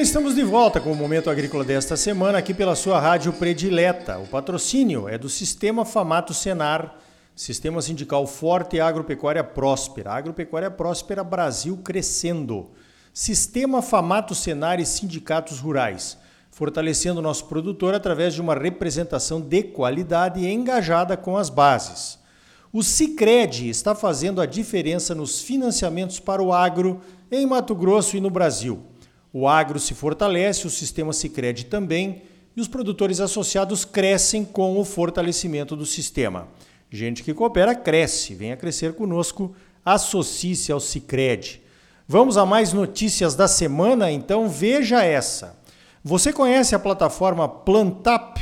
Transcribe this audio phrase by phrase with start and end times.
[0.00, 4.18] estamos de volta com o Momento Agrícola desta semana aqui pela sua rádio predileta.
[4.18, 6.96] O patrocínio é do Sistema Famato Senar,
[7.36, 10.12] Sistema Sindical Forte e Agropecuária Próspera.
[10.12, 12.70] Agropecuária Próspera Brasil crescendo.
[13.12, 16.16] Sistema Famato Senar e Sindicatos Rurais,
[16.50, 22.18] fortalecendo nosso produtor através de uma representação de qualidade e engajada com as bases.
[22.72, 28.20] O Cicred está fazendo a diferença nos financiamentos para o agro em Mato Grosso e
[28.20, 28.89] no Brasil.
[29.32, 32.22] O agro se fortalece, o sistema Sicredi também,
[32.56, 36.48] e os produtores associados crescem com o fortalecimento do sistema.
[36.90, 38.34] Gente que coopera cresce.
[38.34, 41.62] Venha crescer conosco, associe-se ao Sicredi.
[42.08, 45.56] Vamos a mais notícias da semana, então veja essa.
[46.02, 48.40] Você conhece a plataforma Plantap?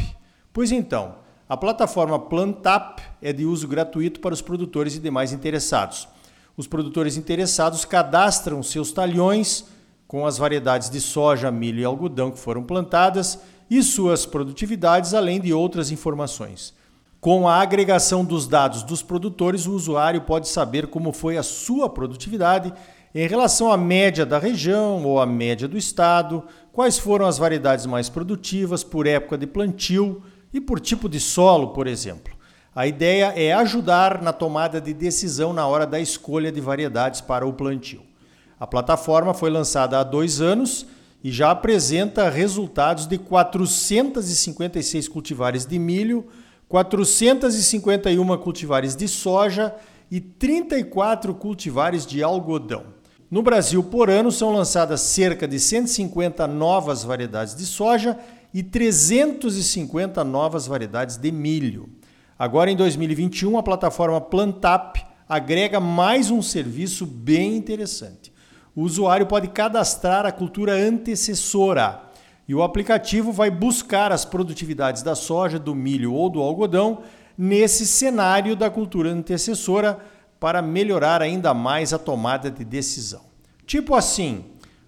[0.54, 1.16] Pois então,
[1.46, 6.08] a plataforma Plantap é de uso gratuito para os produtores e demais interessados.
[6.56, 9.66] Os produtores interessados cadastram seus talhões
[10.08, 13.38] com as variedades de soja, milho e algodão que foram plantadas
[13.70, 16.72] e suas produtividades, além de outras informações.
[17.20, 21.90] Com a agregação dos dados dos produtores, o usuário pode saber como foi a sua
[21.90, 22.72] produtividade
[23.14, 26.42] em relação à média da região ou à média do estado,
[26.72, 30.22] quais foram as variedades mais produtivas por época de plantio
[30.54, 32.32] e por tipo de solo, por exemplo.
[32.74, 37.46] A ideia é ajudar na tomada de decisão na hora da escolha de variedades para
[37.46, 38.07] o plantio.
[38.60, 40.84] A plataforma foi lançada há dois anos
[41.22, 46.26] e já apresenta resultados de 456 cultivares de milho,
[46.68, 49.74] 451 cultivares de soja
[50.10, 52.98] e 34 cultivares de algodão.
[53.30, 58.18] No Brasil, por ano, são lançadas cerca de 150 novas variedades de soja
[58.52, 61.88] e 350 novas variedades de milho.
[62.36, 64.96] Agora, em 2021, a plataforma Plantap
[65.28, 68.32] agrega mais um serviço bem interessante
[68.78, 72.00] o usuário pode cadastrar a cultura antecessora
[72.46, 77.02] e o aplicativo vai buscar as produtividades da soja, do milho ou do algodão
[77.36, 79.98] nesse cenário da cultura antecessora
[80.38, 83.22] para melhorar ainda mais a tomada de decisão.
[83.66, 84.44] Tipo assim,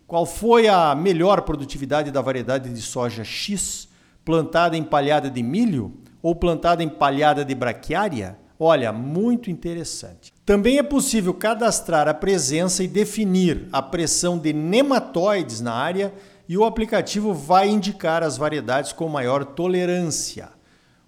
[0.07, 3.89] qual foi a melhor produtividade da variedade de soja X
[4.25, 5.93] plantada em palhada de milho
[6.23, 8.39] ou plantada em palhada de braquiária?
[8.57, 10.33] Olha, muito interessante.
[10.51, 16.13] Também é possível cadastrar a presença e definir a pressão de nematóides na área
[16.49, 20.49] e o aplicativo vai indicar as variedades com maior tolerância.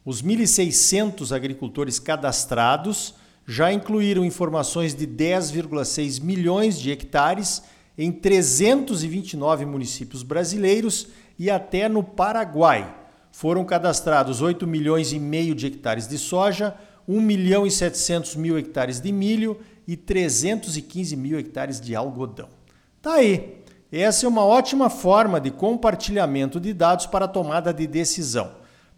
[0.05, 7.65] Os 1.600 agricultores cadastrados já incluíram informações de 10,6 milhões de hectares
[7.99, 12.95] em 329 municípios brasileiros e até no Paraguai.
[13.33, 16.77] Foram cadastrados 8 milhões e meio de hectares de soja,
[17.09, 22.49] 1 milhão e 700 mil hectares de milho e 315 mil hectares de algodão.
[23.01, 23.63] Tá aí.
[23.91, 28.53] Essa é uma ótima forma de compartilhamento de dados para tomada de decisão.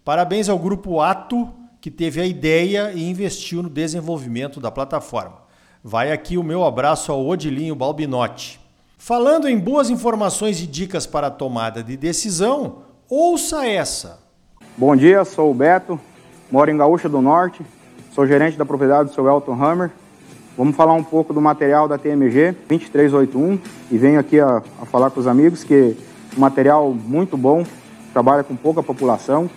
[0.04, 5.38] Parabéns ao grupo Ato, que teve a ideia e investiu no desenvolvimento da plataforma.
[5.82, 8.60] Vai aqui o meu abraço ao Odilinho Balbinotti.
[8.96, 14.18] Falando em boas informações e dicas para tomada de decisão, ouça essa.
[14.78, 16.00] Bom dia, sou o Beto,
[16.50, 17.62] moro em Gaúcha do Norte,
[18.14, 19.90] Sou gerente da propriedade do seu Elton Hammer.
[20.56, 23.58] Vamos falar um pouco do material da TMG 2381
[23.90, 25.96] e venho aqui a, a falar com os amigos que
[26.36, 27.64] um material muito bom,
[28.12, 29.50] trabalha com pouca população,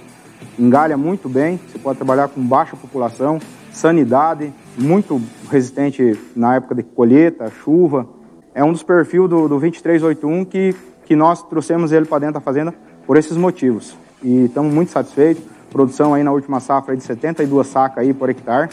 [0.57, 3.38] engalha muito bem, você pode trabalhar com baixa população,
[3.72, 8.07] sanidade, muito resistente na época de colheita, chuva.
[8.56, 10.75] É um dos perfis do, do 2381 que,
[11.06, 12.73] que nós trouxemos ele para dentro da fazenda
[13.06, 13.96] por esses motivos.
[14.23, 18.69] E estamos muito satisfeitos produção aí na última safra de 72 sacas aí por hectare.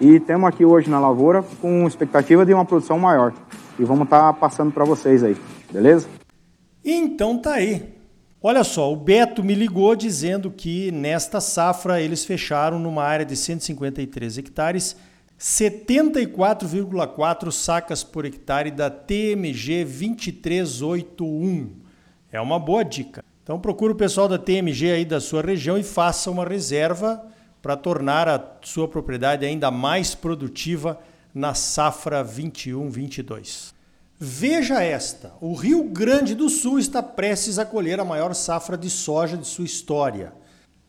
[0.00, 3.32] E temos aqui hoje na lavoura com expectativa de uma produção maior.
[3.78, 5.36] E vamos estar tá passando para vocês aí,
[5.72, 6.08] beleza?
[6.84, 7.96] Então tá aí.
[8.40, 13.36] Olha só, o Beto me ligou dizendo que nesta safra eles fecharam numa área de
[13.36, 14.96] 153 hectares
[15.38, 21.70] 74,4 sacas por hectare da TMG 2381.
[22.32, 23.24] É uma boa dica.
[23.48, 27.24] Então procure o pessoal da TMG aí da sua região e faça uma reserva
[27.62, 31.00] para tornar a sua propriedade ainda mais produtiva
[31.32, 33.72] na safra 21-22.
[34.18, 38.90] Veja esta: o Rio Grande do Sul está prestes a colher a maior safra de
[38.90, 40.34] soja de sua história.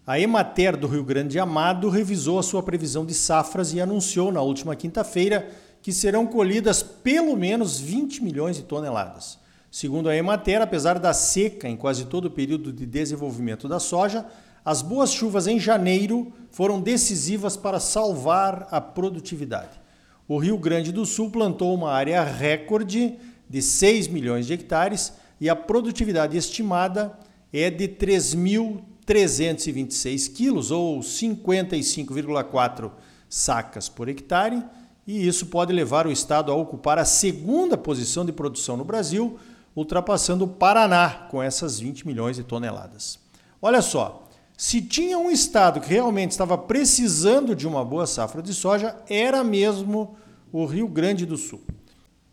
[0.05, 4.41] A Emater do Rio Grande Amado revisou a sua previsão de safras e anunciou na
[4.41, 5.49] última quinta-feira
[5.81, 9.39] que serão colhidas pelo menos 20 milhões de toneladas.
[9.71, 14.25] Segundo a Emater, apesar da seca em quase todo o período de desenvolvimento da soja,
[14.65, 19.79] as boas chuvas em janeiro foram decisivas para salvar a produtividade.
[20.27, 25.47] O Rio Grande do Sul plantou uma área recorde de 6 milhões de hectares, e
[25.49, 27.13] a produtividade estimada
[27.53, 32.91] é de 3.326 quilos, ou 55,4
[33.29, 34.63] sacas por hectare,
[35.07, 39.37] e isso pode levar o estado a ocupar a segunda posição de produção no Brasil,
[39.79, 43.19] ultrapassando o Paraná com essas 20 milhões de toneladas.
[43.61, 44.27] Olha só,
[44.57, 49.43] se tinha um estado que realmente estava precisando de uma boa safra de soja, era
[49.43, 50.15] mesmo
[50.51, 51.61] o Rio Grande do Sul.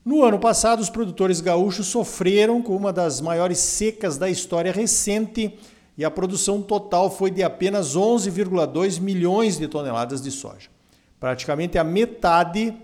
[0.04, 5.58] No ano passado, os produtores gaúchos sofreram com uma das maiores secas da história recente
[5.98, 10.76] e a produção total foi de apenas 11,2 milhões de toneladas de soja
[11.18, 12.76] praticamente a metade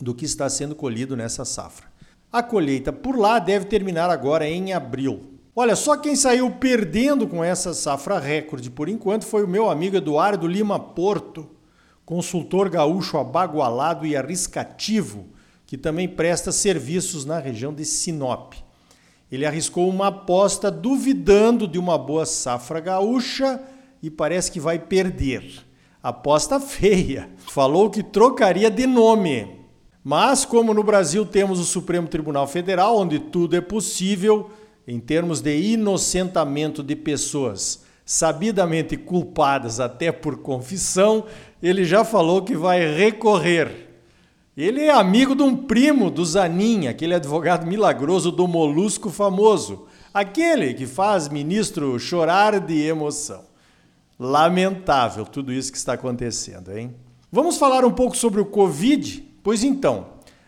[0.00, 1.86] do que está sendo colhido nessa safra.
[2.32, 5.36] A colheita por lá deve terminar agora em abril.
[5.54, 9.96] Olha, só quem saiu perdendo com essa safra recorde por enquanto foi o meu amigo
[9.96, 11.48] Eduardo Lima Porto,
[12.04, 15.26] consultor gaúcho abagualado e arriscativo,
[15.64, 18.52] que também presta serviços na região de Sinop.
[19.32, 23.60] Ele arriscou uma aposta duvidando de uma boa safra gaúcha
[24.02, 25.64] e parece que vai perder.
[26.02, 27.30] Aposta feia.
[27.38, 29.55] Falou que trocaria de nome.
[30.08, 34.52] Mas, como no Brasil temos o Supremo Tribunal Federal, onde tudo é possível,
[34.86, 41.24] em termos de inocentamento de pessoas sabidamente culpadas até por confissão,
[41.60, 43.96] ele já falou que vai recorrer.
[44.56, 50.72] Ele é amigo de um primo do Zanin, aquele advogado milagroso do Molusco famoso, aquele
[50.72, 53.42] que faz ministro chorar de emoção.
[54.20, 56.94] Lamentável tudo isso que está acontecendo, hein?
[57.32, 59.34] Vamos falar um pouco sobre o Covid?
[59.46, 60.06] Pois então,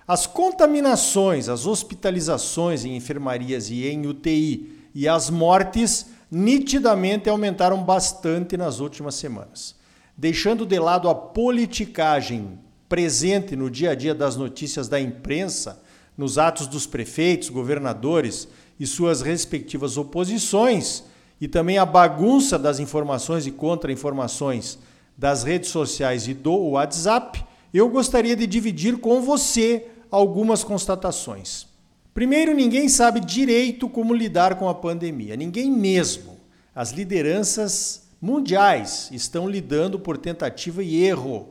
[0.09, 8.57] as contaminações, as hospitalizações em enfermarias e em UTI e as mortes nitidamente aumentaram bastante
[8.57, 9.77] nas últimas semanas.
[10.17, 12.59] Deixando de lado a politicagem
[12.89, 15.81] presente no dia a dia das notícias da imprensa,
[16.17, 18.49] nos atos dos prefeitos, governadores
[18.81, 21.05] e suas respectivas oposições,
[21.41, 24.77] e também a bagunça das informações e contra-informações
[25.17, 31.67] das redes sociais e do WhatsApp, eu gostaria de dividir com você algumas constatações.
[32.15, 36.37] Primeiro, ninguém sabe direito como lidar com a pandemia, ninguém mesmo.
[36.75, 41.49] As lideranças mundiais estão lidando por tentativa e erro,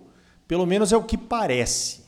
[0.47, 2.01] pelo menos é o que parece.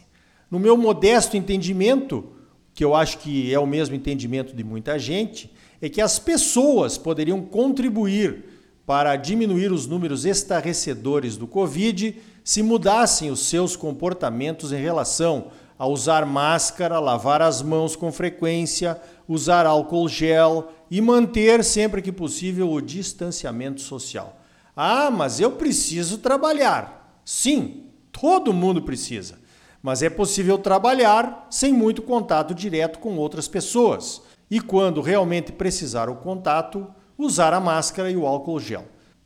[0.50, 2.34] No meu modesto entendimento,
[2.74, 6.98] que eu acho que é o mesmo entendimento de muita gente, é que as pessoas
[6.98, 8.44] poderiam contribuir
[8.90, 15.86] para diminuir os números estarrecedores do Covid se mudassem os seus comportamentos em relação a
[15.86, 22.68] usar máscara, lavar as mãos com frequência, usar álcool gel e manter sempre que possível
[22.72, 24.42] o distanciamento social.
[24.76, 27.22] Ah, mas eu preciso trabalhar.
[27.24, 29.38] Sim, todo mundo precisa.
[29.84, 36.10] Mas é possível trabalhar sem muito contato direto com outras pessoas e, quando realmente precisar
[36.10, 36.88] o contato,
[37.20, 38.86] usar a máscara e o álcool gel.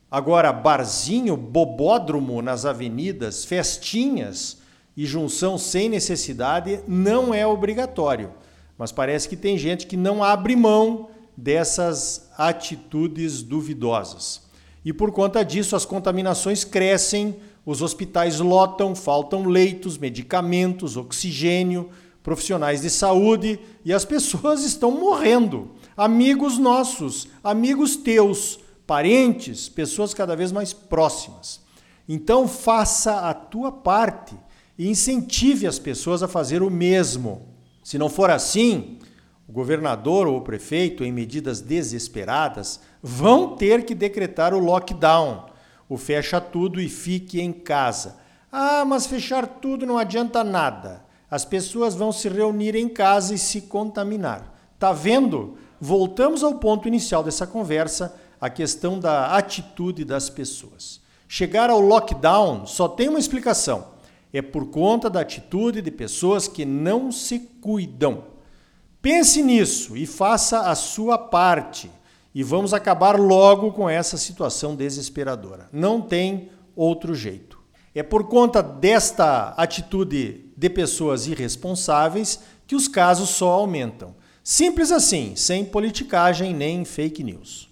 [0.10, 4.57] Agora, barzinho, bobódromo nas avenidas, festinhas
[4.98, 8.31] e junção sem necessidade não é obrigatório.
[8.78, 14.42] Mas parece que tem gente que não abre mão dessas atitudes duvidosas.
[14.84, 17.36] E por conta disso, as contaminações crescem,
[17.66, 21.90] os hospitais lotam, faltam leitos, medicamentos, oxigênio,
[22.21, 25.71] profissionais de saúde e as pessoas estão morrendo.
[25.95, 31.62] Amigos nossos, amigos teus, parentes, pessoas cada vez mais próximas.
[32.07, 34.35] Então faça a tua parte
[34.78, 37.42] e incentive as pessoas a fazer o mesmo.
[37.83, 38.97] Se não for assim,
[39.47, 45.45] o governador ou o prefeito, em medidas desesperadas, vão ter que decretar o lockdown,
[45.88, 48.18] o fecha tudo e fique em casa.
[48.52, 53.40] Ah, mas fechar tudo não adianta nada as pessoas vão se reunir em casa e
[53.40, 54.54] se contaminar.
[54.78, 55.57] Tá vendo?
[55.85, 61.02] Voltamos ao ponto inicial dessa conversa, a questão da atitude das pessoas.
[61.28, 63.87] Chegar ao lockdown só tem uma explicação:
[64.31, 68.23] é por conta da atitude de pessoas que não se cuidam.
[69.02, 71.92] Pense nisso e faça a sua parte.
[72.33, 75.68] E vamos acabar logo com essa situação desesperadora.
[75.69, 77.59] Não tem outro jeito.
[77.94, 84.16] É por conta desta atitude de pessoas irresponsáveis que os casos só aumentam.
[84.44, 87.69] Simples assim, sem politicagem nem fake news.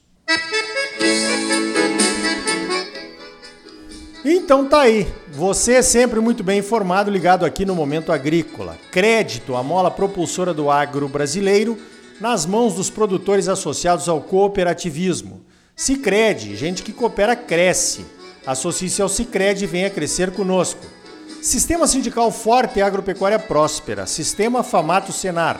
[4.24, 5.06] Então tá aí.
[5.34, 8.78] Você é sempre muito bem informado, ligado aqui no Momento Agrícola.
[8.90, 11.78] Crédito, a mola propulsora do agro brasileiro,
[12.22, 15.42] nas mãos dos produtores associados ao cooperativismo.
[15.76, 18.06] Sicredi, gente que coopera cresce.
[18.48, 20.86] Associe-se ao Sicredi e venha crescer conosco.
[21.42, 24.06] Sistema sindical forte e agropecuária próspera.
[24.06, 25.60] Sistema Famato Senar.